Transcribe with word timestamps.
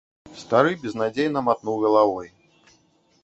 Стары 0.43 0.71
безнадзейна 0.85 1.39
матнуў 1.49 1.77
галавой. 1.85 2.27